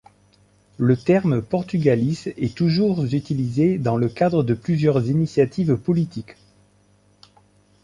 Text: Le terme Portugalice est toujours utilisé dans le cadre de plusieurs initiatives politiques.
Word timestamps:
Le 0.79 0.97
terme 0.97 1.43
Portugalice 1.43 2.25
est 2.25 2.55
toujours 2.57 3.05
utilisé 3.05 3.77
dans 3.77 3.97
le 3.97 4.09
cadre 4.09 4.41
de 4.41 4.55
plusieurs 4.55 5.05
initiatives 5.07 5.77
politiques. 5.77 6.37